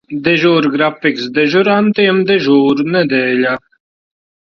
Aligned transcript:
Dežūrgrafiks 0.27 1.27
dežurantiem 1.37 2.25
dežūru 2.33 2.91
nedēļā. 2.99 3.57